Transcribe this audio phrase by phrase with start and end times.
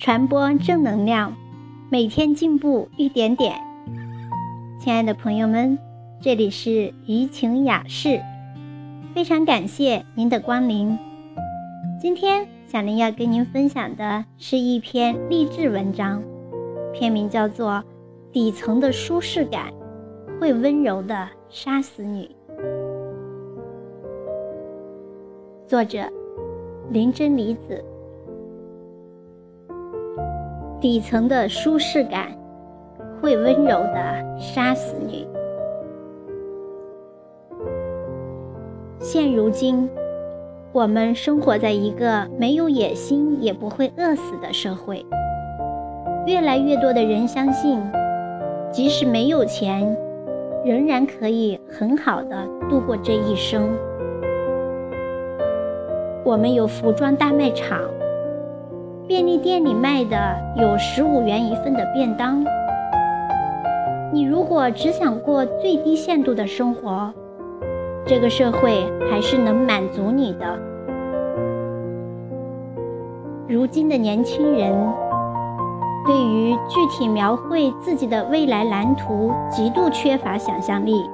[0.00, 1.36] 传播正能量，
[1.90, 3.54] 每天进步一点点。
[4.78, 5.78] 亲爱的朋友们，
[6.22, 8.18] 这里是怡情雅室，
[9.14, 10.98] 非常感谢您的光临。
[12.00, 16.22] 今天小林要跟您分享的是一篇励志文章，
[16.94, 17.72] 篇名叫做
[18.32, 19.70] 《底层的舒适感
[20.40, 22.34] 会温柔的杀死你》，
[25.68, 26.10] 作者
[26.88, 27.84] 林真离子。
[30.80, 32.28] 底层的舒适感
[33.20, 35.28] 会温柔的杀死你。
[38.98, 39.90] 现如今，
[40.72, 45.04] 我们生活在一个没有野心也不会饿死的社会。
[46.26, 47.78] 越来越多的人相信，
[48.70, 49.94] 即使没有钱，
[50.64, 53.68] 仍然可以很好的度过这一生。
[56.24, 57.78] 我们有服装大卖场。
[59.10, 62.44] 便利店里卖的有十五元一份的便当。
[64.12, 67.12] 你如果只想过最低限度的生活，
[68.06, 70.56] 这个社会还是能满足你的。
[73.48, 74.72] 如今的年轻人
[76.06, 81.10] 对于具体描绘自己的未来蓝图极度缺乏想象力，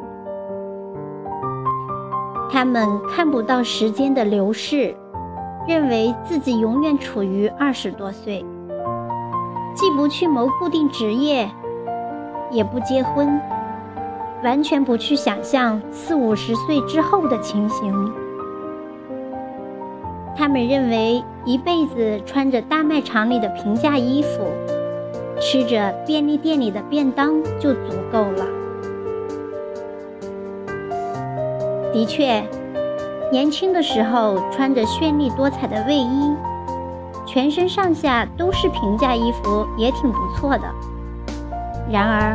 [2.50, 4.94] 他们看不到时间的流逝。
[5.66, 8.44] 认为自己永远处于二十多岁，
[9.74, 11.50] 既不去谋固定职业，
[12.52, 13.40] 也不结婚，
[14.44, 18.12] 完全不去想象四五十岁之后的情形。
[20.36, 24.44] 他们认为一辈子穿着大卖场里的平价衣服，
[25.40, 28.46] 吃着便利店里的便当就足够了。
[31.92, 32.44] 的确。
[33.36, 36.34] 年轻的时候穿着绚丽多彩的卫衣，
[37.26, 40.62] 全身上下都是平价衣服，也挺不错的。
[41.90, 42.34] 然而，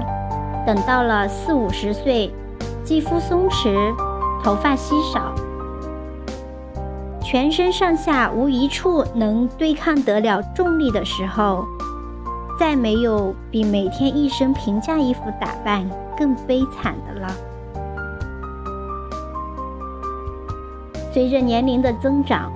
[0.63, 2.31] 等到了四五十岁，
[2.83, 3.73] 肌肤松弛，
[4.43, 5.33] 头发稀少，
[7.19, 11.65] 全身上下无一处能对抗得了重力的时候，
[12.59, 15.83] 再没有比每天一身平价衣服打扮
[16.15, 17.27] 更悲惨的了。
[21.13, 22.51] 随着年龄的增长，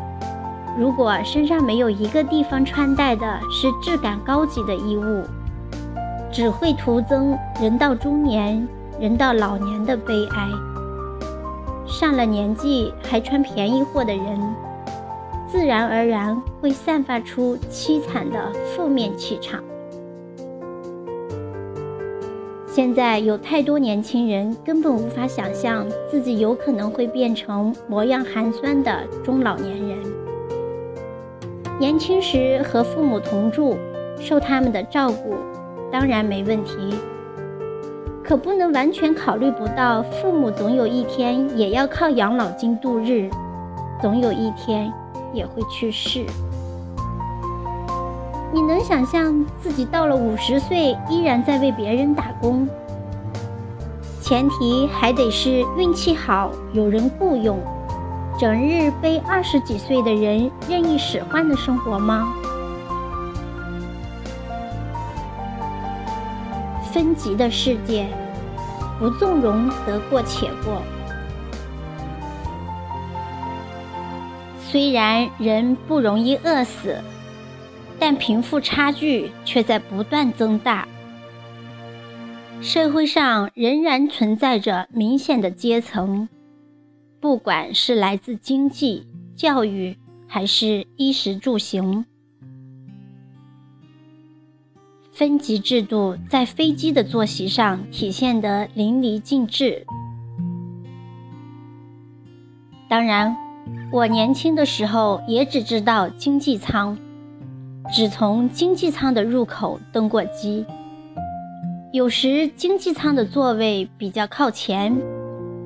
[0.78, 5.24] 如果身上没有一个地方穿戴的是质感高级的衣物，
[6.32, 8.66] 只会徒增人到中年、
[8.98, 10.48] 人到老年的悲哀。
[11.86, 14.40] 上了年纪还穿便宜货的人，
[15.48, 19.62] 自然而然会散发出凄惨的负面气场。
[22.76, 29.98] 现在有太多年轻人根本无法想象自己有可能会变成模样寒酸的中老年人。
[31.80, 33.78] 年轻时和父母同住，
[34.20, 35.36] 受他们的照顾，
[35.90, 36.94] 当然没问题。
[38.22, 43.30] 可不能完全考虑不到父母总有一天也要靠养老金度日，
[44.02, 44.92] 总有一天
[45.32, 46.26] 也会去世。
[48.56, 52.66] 你能想象自己到了五十岁依然在为别人打工？
[54.22, 57.60] 前提还得是运气好，有人雇佣，
[58.40, 62.34] 整日被二十几岁的人任意使唤的生活吗？
[66.94, 68.08] 分级的世界，
[68.98, 70.82] 不纵容得过且过。
[74.62, 76.96] 虽然人不容易饿死。
[78.00, 80.88] 但贫富差距却在不断增大，
[82.62, 86.28] 社会上仍然存在着明显的阶层，
[87.20, 89.98] 不管是来自经济、教育，
[90.28, 92.06] 还是衣食住行，
[95.12, 99.86] 分级制度在飞机的坐席上体现得淋漓尽致。
[102.88, 103.36] 当然，
[103.92, 106.98] 我年轻的时候也只知道经济舱。
[107.94, 110.66] 只从经济舱的入口登过机，
[111.92, 114.98] 有时经济舱的座位比较靠前，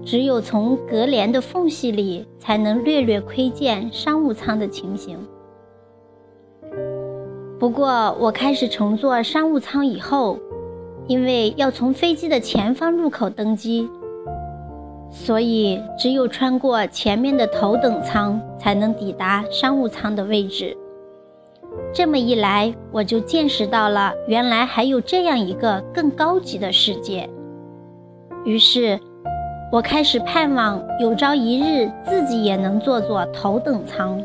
[0.06, 5.18] 只有从隔帘的缝隙里才能略略窥见商务舱的情形。
[7.58, 10.38] 不过，我开始乘坐商务舱以后，
[11.08, 13.90] 因为要从飞机的前方入口登机，
[15.10, 20.78] 所以只有穿过前面的头等舱才能抵达商务舱的位置。
[21.92, 27.30] 这么一来，我就见识到了原来还有这样一个更高级的世界。
[28.46, 29.00] 于是，
[29.72, 34.22] 我开始盼望有朝一日自己也能坐坐头等舱。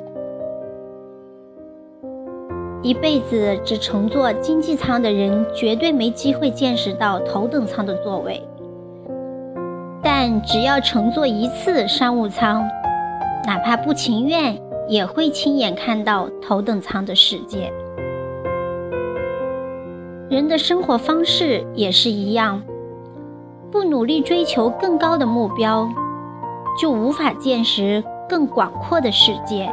[2.82, 8.42] 一辈子只乘坐经济舱的人，绝对没机会见识到头等舱的座位。
[10.02, 12.62] 但只要乘坐一次商务舱，
[13.46, 14.54] 哪怕不情愿，
[14.88, 17.72] 也会亲眼看到头等舱的世界。
[20.28, 22.62] 人的生活方式也是一样，
[23.70, 25.88] 不努力追求更高的目标，
[26.80, 29.70] 就无法见识更广阔的世界。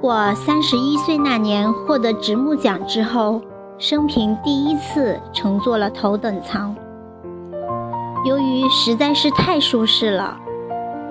[0.00, 3.40] 我三十一岁那年获得直木奖之后，
[3.78, 6.74] 生平第一次乘坐了头等舱。
[8.24, 10.36] 由于实在是太舒适了，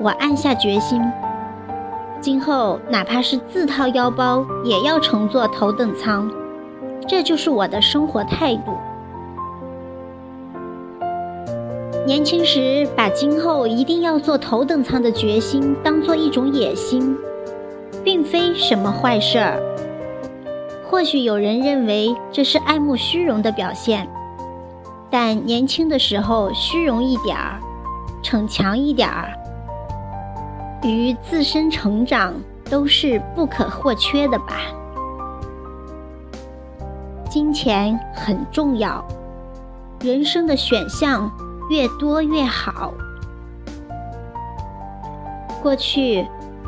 [0.02, 1.02] 我暗下决心，
[2.22, 6.32] 今后哪怕是自掏腰包也要乘坐头等舱。
[7.08, 8.72] 这就是我的生活态度。
[12.06, 17.18] 年轻时把今后一定要坐头等舱的决心当做一种野心。
[18.04, 19.62] 并非什么坏事儿。
[20.90, 24.08] 或许有人认为这是爱慕虚荣的表现，
[25.10, 27.60] 但年轻的时候虚荣一点儿，
[28.22, 29.32] 逞强一点儿，
[30.84, 32.34] 与自身成长
[32.70, 34.56] 都是不可或缺的吧。
[37.30, 39.04] 金钱很重要，
[40.02, 41.32] 人生的选项
[41.70, 42.94] 越多越好。
[45.62, 46.28] 过去。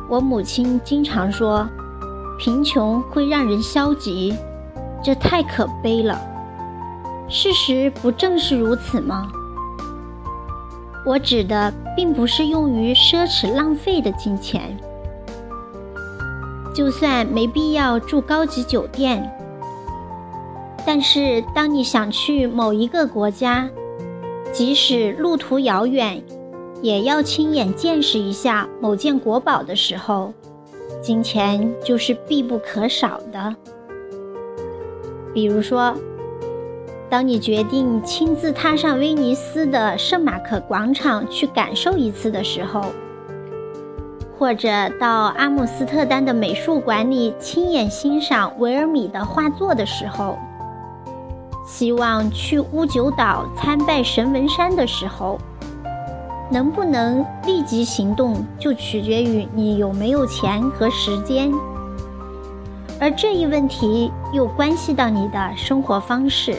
[0.10, 1.68] 我母亲经常说
[2.38, 4.36] ：“贫穷会让人消极，
[5.02, 6.20] 这太可悲了。”
[7.30, 9.32] 事实不正是如此吗？
[11.06, 14.78] 我指的并不是用于奢侈浪费的金钱，
[16.74, 19.32] 就算没必要住高级酒店，
[20.86, 23.70] 但是当你想去某一个国家，
[24.52, 26.24] 即使路途遥远。
[26.82, 30.34] 也要亲眼见识一下某件国宝的时候，
[31.02, 33.56] 金钱就是必不可少的。
[35.34, 35.96] 比如说，
[37.14, 42.86] 当你决定亲自踏上威尼斯的圣马可广场去感受一次的时候，
[44.36, 44.68] 或者
[45.00, 50.40] 到阿姆斯特丹的美术馆里亲眼欣赏维尔米的画作的时候，
[51.68, 55.40] 希望去乌九岛参拜神文山的时候。
[56.50, 61.52] 能不能立即行动，就取决于你有没有钱和时间，
[63.00, 66.56] 而这一问题又关系到你的生活方式。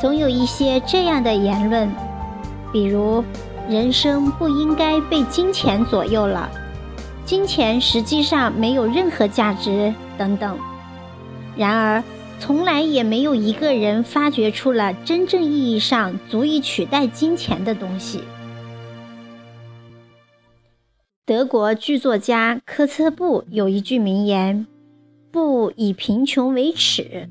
[0.00, 1.90] 总有一些这样的言论，
[2.72, 3.24] 比如
[3.68, 6.48] “人生不应该被金钱左右了
[7.26, 10.56] ”，“金钱实际上没有任何价值”等等。
[11.56, 12.02] 然而，
[12.38, 18.22] 从来也没有一个人发掘出了真正意义上足以取代金钱的东西。
[21.26, 24.66] 德国剧作家科策布有一句名言
[25.32, 27.28] ：“不以贫穷为耻。”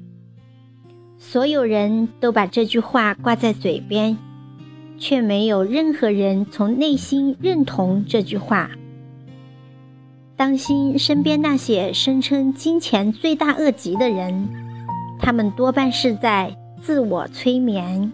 [1.29, 4.17] 所有人都把这句话挂在嘴边，
[4.97, 8.71] 却没有任何人从内心认同这句话。
[10.37, 14.47] 当心身边那些声称金钱罪大恶极的人。
[15.19, 18.13] 他们多半是在自我催眠。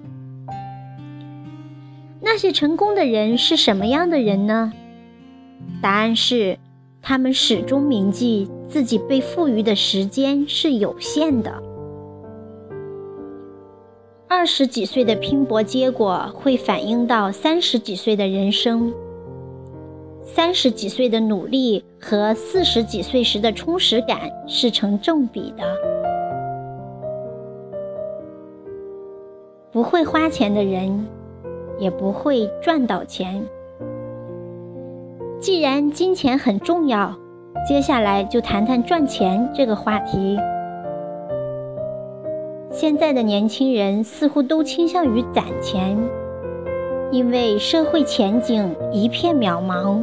[2.20, 4.74] 那些成功的人是什么样的人呢？
[5.84, 6.58] 答案是，
[7.00, 11.62] 他们始终铭记自己被赋予的时间是有限的。
[14.28, 18.92] 二十几岁的拼搏结果会反映到三十几岁的人生，
[20.24, 25.64] 三十几岁的努力和四十几岁时的充实感是成正比的。
[29.72, 31.08] 不会花钱的人，
[31.80, 33.44] 也不会赚到钱。
[35.40, 37.16] 既然金钱很重要，
[37.68, 40.38] 接下来就谈谈赚钱这个话题。
[42.76, 45.96] 现在的年轻人似乎都倾向于攒钱，
[47.12, 50.02] 因为社会前景一片渺茫，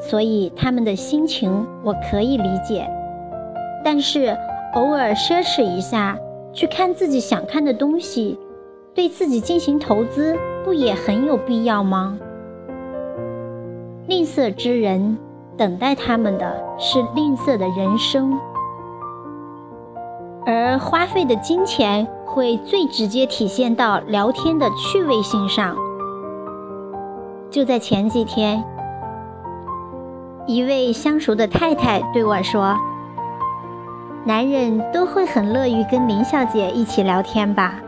[0.00, 2.90] 所以他们的心情我可以理解。
[3.84, 4.36] 但是
[4.74, 6.18] 偶尔奢侈一下，
[6.52, 8.36] 去看自己想看的东西。
[8.92, 12.18] 对自己进行投资，不也很有必要吗？
[14.08, 15.16] 吝啬之人，
[15.56, 18.36] 等待他们的是吝啬的人生，
[20.46, 25.76] 而花费的金钱会最直接体现到聊天的趣味性上。
[27.50, 28.62] 就在前几天，
[30.46, 32.76] 一位相熟的太太对我说
[34.24, 37.80] ：“男人都会很乐于跟林小姐一起聊天吧？”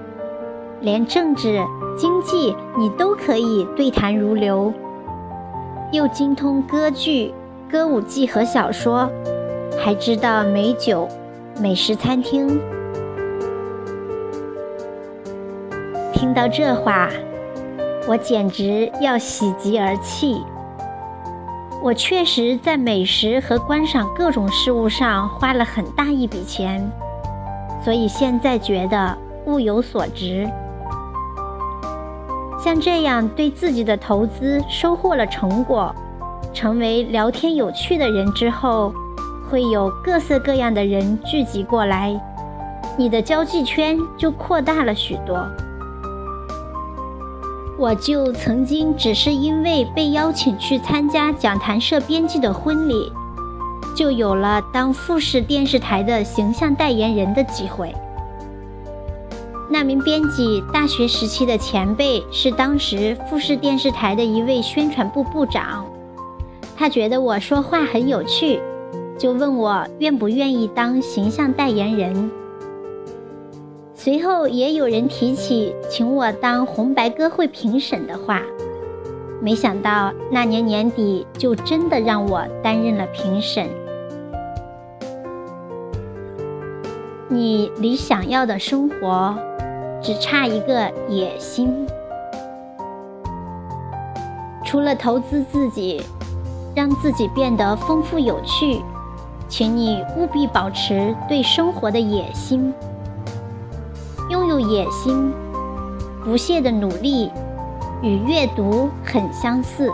[0.82, 1.64] 连政治、
[1.96, 4.72] 经济你都可以对谈如流，
[5.92, 7.32] 又精通歌剧、
[7.70, 9.08] 歌舞伎和小说，
[9.80, 11.08] 还知道美酒、
[11.60, 12.60] 美食餐厅。
[16.12, 17.08] 听到这话，
[18.08, 20.42] 我简直要喜极而泣。
[21.82, 26.90] 我确实在美食和观赏各种事物上花了很大一笔钱，
[27.84, 29.16] 所以现在觉得
[29.46, 30.48] 物有所值。
[32.58, 35.92] 像这样对自己的投资收获了成果，
[36.52, 38.94] 成为聊天有趣的人之后，
[39.52, 42.18] 会有各色各样的人聚集过来，
[42.96, 45.46] 你的交际圈就扩大了许多。
[47.76, 53.12] 我就曾经只是因为被邀请去参加讲谈社编辑的婚礼，
[53.94, 57.94] 就有了当富士电视台的形象代言人的机会。
[59.68, 65.84] 那名编辑大学时期的前辈是当时富士电视台的一位宣传部部长，
[66.74, 68.58] 他觉得我说话很有趣，
[69.22, 72.28] 就问我愿不愿意当形象代言人。
[73.94, 78.42] 随后也有人提起请我当红白歌会评审的话，
[79.40, 83.68] 没想到那年年底就真的让我担任了评审。
[87.28, 89.38] 你离想要的生活
[90.02, 91.86] 只差一个野心。
[94.64, 96.02] 除了投资自己，
[96.74, 98.80] 让自己变得丰富有趣，
[99.52, 102.72] 请你务必保持对生活的野心。
[104.30, 105.30] 拥有野心、
[106.24, 107.30] 不懈的努力，
[108.00, 109.92] 与阅读很相似。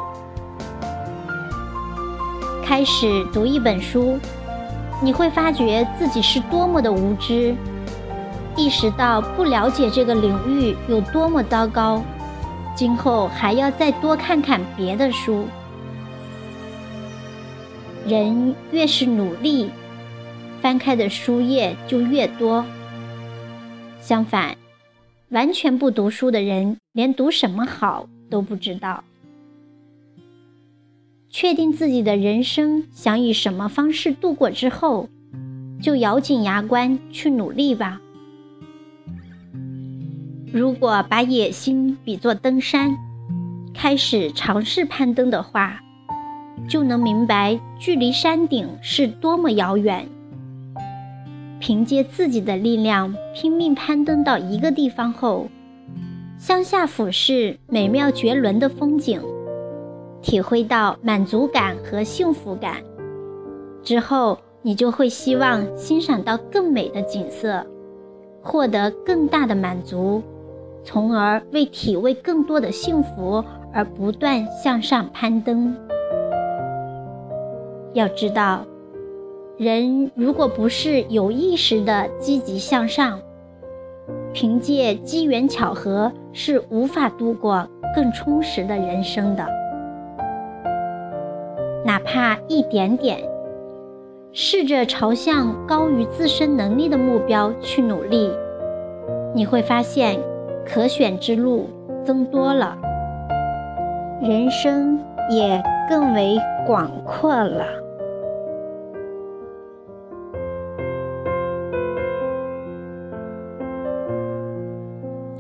[2.65, 4.17] 开始读一本书，
[5.03, 7.53] 你会发觉自己是多么的无知，
[8.55, 12.01] 意识到不了解这个领域有多么糟糕，
[12.77, 15.49] 今后还要再多看看别的书。
[18.09, 19.69] 人越是努力，
[20.63, 22.65] 翻开的书页就越多。
[24.01, 24.57] 相反，
[25.29, 29.05] 完全不读书的人，连读什么好都不知道。
[31.29, 35.11] 确定自己的人生想以什么方式度过之后，
[35.83, 38.01] 就咬紧牙关去努力吧。
[40.51, 42.97] 如果把野心比作登山，
[43.75, 45.83] 开始尝试攀登的话，
[46.69, 50.07] 就能明白距离山顶是多么遥远。
[51.59, 55.49] 凭借自己的力量拼命攀登到一个地方后，
[56.39, 59.21] 向下俯视美妙绝伦的风景，
[60.23, 62.77] 体会到满足感和幸福感
[63.83, 67.67] 之后，你就会希望欣赏到更美的景色，
[68.41, 70.23] 获得更大的满足，
[70.85, 75.75] 从而为体味更多的幸福而不断向上攀登。
[77.99, 78.65] 要知道。
[79.57, 83.21] 人如果不是有意识的积极向上，
[84.33, 89.45] 凭借机缘巧合是无法度过更充实的人生的。
[91.85, 93.19] 哪怕一点点，
[94.33, 98.31] 试着朝向高于自身能力的目标去努力，
[99.35, 100.21] 你会发现
[100.65, 101.69] 可选之路
[102.05, 102.79] 增多了，
[104.23, 105.01] 人生
[105.31, 107.65] 也更为广阔了。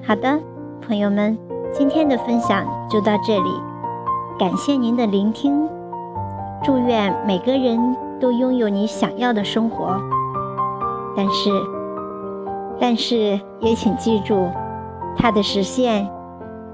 [0.08, 0.40] 好的，
[0.80, 1.36] 朋友们，
[1.70, 3.50] 今天的分享就到这里，
[4.38, 5.68] 感谢您的聆听，
[6.64, 10.00] 祝愿每个人都拥有你想要的生活。
[11.14, 11.50] 但是，
[12.80, 14.48] 但是也请记住，
[15.14, 16.08] 它的实现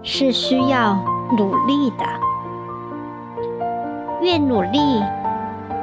[0.05, 0.97] 是需要
[1.37, 2.05] 努力的，
[4.23, 5.03] 越努力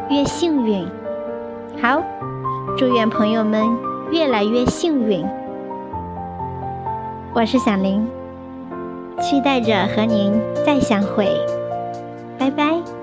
[0.10, 0.88] 越幸运。
[1.82, 2.02] 好，
[2.78, 3.78] 祝愿朋友们
[4.10, 5.28] 越来越幸运。
[7.34, 8.06] 我是小林，
[9.22, 10.34] 期待着和您
[10.66, 11.26] 再相会，
[12.38, 13.01] 拜拜。